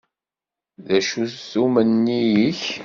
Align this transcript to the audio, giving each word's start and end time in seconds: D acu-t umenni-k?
D 0.85 0.87
acu-t 0.97 1.51
umenni-k? 1.63 2.63